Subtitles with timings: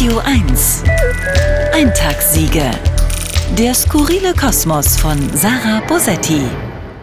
[0.00, 0.82] Radio 1.
[1.74, 2.70] Eintagssiege.
[3.58, 6.40] Der skurrile Kosmos von Sarah Bosetti.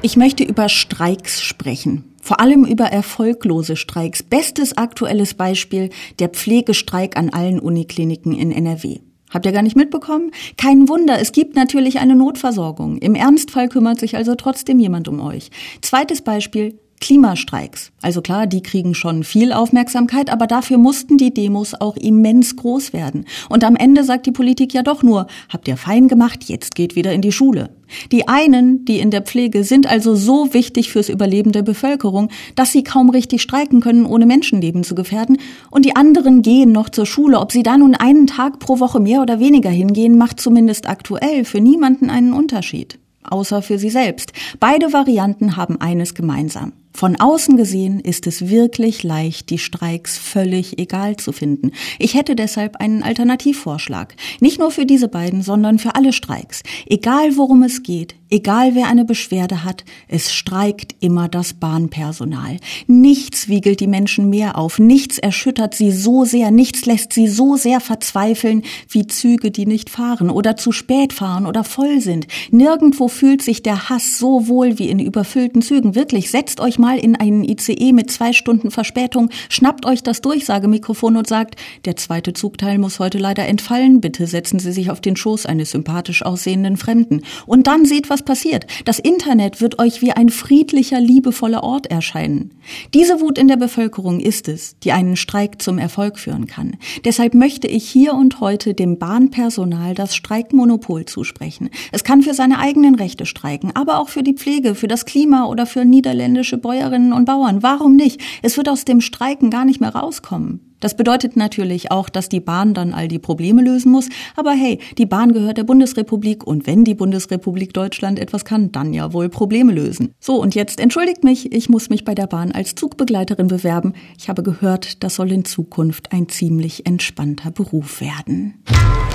[0.00, 2.14] Ich möchte über Streiks sprechen.
[2.22, 4.22] Vor allem über erfolglose Streiks.
[4.22, 9.00] Bestes aktuelles Beispiel der Pflegestreik an allen Unikliniken in NRW.
[9.28, 10.30] Habt ihr gar nicht mitbekommen?
[10.56, 12.98] Kein Wunder, es gibt natürlich eine Notversorgung.
[12.98, 15.50] Im Ernstfall kümmert sich also trotzdem jemand um euch.
[15.82, 17.92] Zweites Beispiel, Klimastreiks.
[18.00, 22.94] Also klar, die kriegen schon viel Aufmerksamkeit, aber dafür mussten die Demos auch immens groß
[22.94, 23.26] werden.
[23.50, 26.96] Und am Ende sagt die Politik ja doch nur, habt ihr fein gemacht, jetzt geht
[26.96, 27.68] wieder in die Schule.
[28.10, 32.72] Die einen, die in der Pflege, sind also so wichtig fürs Überleben der Bevölkerung, dass
[32.72, 35.36] sie kaum richtig streiken können, ohne Menschenleben zu gefährden.
[35.70, 37.38] Und die anderen gehen noch zur Schule.
[37.38, 41.44] Ob sie da nun einen Tag pro Woche mehr oder weniger hingehen, macht zumindest aktuell
[41.44, 42.98] für niemanden einen Unterschied.
[43.24, 44.32] Außer für sie selbst.
[44.58, 46.72] Beide Varianten haben eines gemeinsam.
[46.96, 51.72] Von außen gesehen ist es wirklich leicht, die Streiks völlig egal zu finden.
[51.98, 54.14] Ich hätte deshalb einen Alternativvorschlag.
[54.38, 56.62] Nicht nur für diese beiden, sondern für alle Streiks.
[56.86, 62.58] Egal worum es geht, egal wer eine Beschwerde hat, es streikt immer das Bahnpersonal.
[62.86, 67.56] Nichts wiegelt die Menschen mehr auf, nichts erschüttert sie so sehr, nichts lässt sie so
[67.56, 72.28] sehr verzweifeln wie Züge, die nicht fahren oder zu spät fahren oder voll sind.
[72.52, 75.96] Nirgendwo fühlt sich der Hass so wohl wie in überfüllten Zügen.
[75.96, 81.16] Wirklich, setzt euch mal in einen ICE mit zwei Stunden Verspätung, schnappt euch das Durchsagemikrofon
[81.16, 85.16] und sagt, der zweite Zugteil muss heute leider entfallen, bitte setzen Sie sich auf den
[85.16, 87.22] Schoß eines sympathisch aussehenden Fremden.
[87.46, 88.66] Und dann seht, was passiert.
[88.84, 92.50] Das Internet wird euch wie ein friedlicher, liebevoller Ort erscheinen.
[92.92, 96.76] Diese Wut in der Bevölkerung ist es, die einen Streik zum Erfolg führen kann.
[97.04, 101.70] Deshalb möchte ich hier und heute dem Bahnpersonal das Streikmonopol zusprechen.
[101.92, 105.46] Es kann für seine eigenen Rechte streiken, aber auch für die Pflege, für das Klima
[105.46, 107.62] oder für niederländische Bäuer Bäuerinnen und Bauern.
[107.62, 108.20] Warum nicht?
[108.42, 110.60] Es wird aus dem Streiken gar nicht mehr rauskommen.
[110.80, 114.08] Das bedeutet natürlich auch, dass die Bahn dann all die Probleme lösen muss.
[114.36, 118.92] Aber hey, die Bahn gehört der Bundesrepublik und wenn die Bundesrepublik Deutschland etwas kann, dann
[118.92, 120.10] ja wohl Probleme lösen.
[120.20, 123.94] So, und jetzt entschuldigt mich, ich muss mich bei der Bahn als Zugbegleiterin bewerben.
[124.18, 128.62] Ich habe gehört, das soll in Zukunft ein ziemlich entspannter Beruf werden.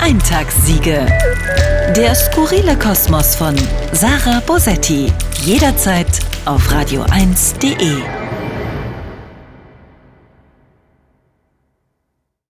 [0.00, 1.06] Eintagssiege.
[1.96, 3.56] Der skurrile Kosmos von
[3.92, 5.12] Sarah Bosetti.
[5.44, 8.37] Jederzeit auf radio1.de.